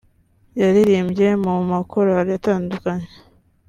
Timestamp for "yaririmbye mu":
0.61-1.53